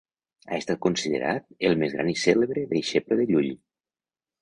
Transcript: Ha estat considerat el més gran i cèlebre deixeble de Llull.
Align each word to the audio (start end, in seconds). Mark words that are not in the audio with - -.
Ha 0.51 0.55
estat 0.61 0.81
considerat 0.85 1.47
el 1.71 1.79
més 1.83 1.95
gran 1.99 2.11
i 2.17 2.19
cèlebre 2.25 2.67
deixeble 2.75 3.23
de 3.25 3.33
Llull. 3.33 3.57